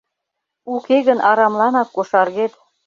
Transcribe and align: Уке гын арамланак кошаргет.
Уке 0.73 0.97
гын 1.07 1.19
арамланак 1.29 1.87
кошаргет. 1.95 2.53